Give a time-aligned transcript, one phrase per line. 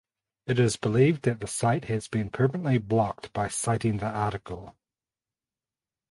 [0.47, 4.75] It is believed that the site has been permanently blocked by citing the article.